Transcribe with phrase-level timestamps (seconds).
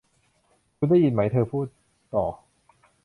[0.77, 1.65] 'คุณได้ยินไหม' เธอพูด
[2.13, 2.25] ต่อ